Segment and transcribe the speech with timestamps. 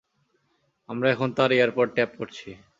[0.89, 2.49] আমরা এখন তার এয়ারপড ট্যাপ করছি।